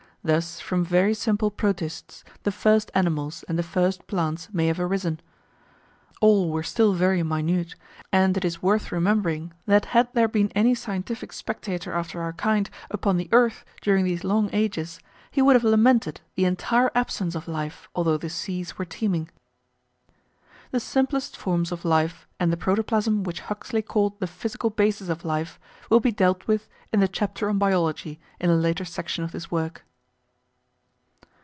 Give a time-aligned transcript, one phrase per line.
[0.23, 5.19] Thus from very simple Protists the first animals and the first plants may have arisen.
[6.21, 7.73] All were still very minute,
[8.11, 12.69] and it is worth remembering that had there been any scientific spectator after our kind
[12.91, 14.99] upon the earth during these long ages,
[15.31, 19.27] he would have lamented the entire absence of life, although the seas were teeming.
[20.69, 25.25] The simplest forms of life and the protoplasm which Huxley called the physical basis of
[25.25, 25.59] life
[25.89, 29.49] will be dealt with in the chapter on Biology in a later section of this
[29.49, 29.83] work.